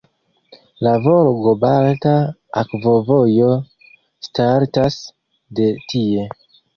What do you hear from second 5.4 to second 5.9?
de